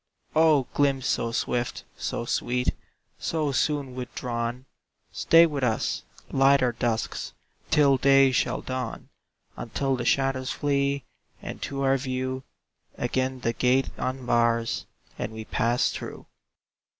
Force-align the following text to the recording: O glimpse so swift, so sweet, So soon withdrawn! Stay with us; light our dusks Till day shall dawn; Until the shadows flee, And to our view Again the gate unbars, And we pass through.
O 0.35 0.63
glimpse 0.73 1.05
so 1.05 1.31
swift, 1.31 1.83
so 1.95 2.25
sweet, 2.25 2.73
So 3.19 3.51
soon 3.51 3.93
withdrawn! 3.93 4.65
Stay 5.11 5.45
with 5.45 5.63
us; 5.63 6.01
light 6.31 6.63
our 6.63 6.71
dusks 6.71 7.33
Till 7.69 7.97
day 7.97 8.31
shall 8.31 8.61
dawn; 8.63 9.09
Until 9.55 9.95
the 9.95 10.03
shadows 10.03 10.49
flee, 10.49 11.03
And 11.39 11.61
to 11.61 11.83
our 11.83 11.97
view 11.99 12.41
Again 12.97 13.41
the 13.41 13.53
gate 13.53 13.91
unbars, 13.99 14.87
And 15.19 15.33
we 15.33 15.45
pass 15.45 15.91
through. 15.91 16.25